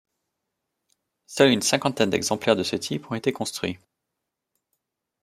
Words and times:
Seuls 1.27 1.51
une 1.51 1.61
cinquantaine 1.61 2.09
d'exemplaires 2.09 2.55
de 2.55 2.63
ce 2.63 2.75
type 2.75 3.11
ont 3.11 3.13
été 3.13 3.31
construits. 3.31 3.77